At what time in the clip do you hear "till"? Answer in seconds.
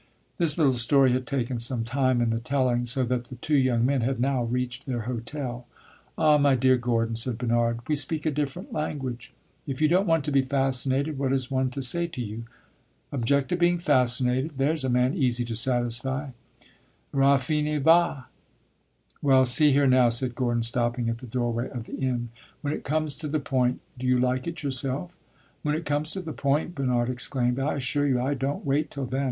28.89-29.05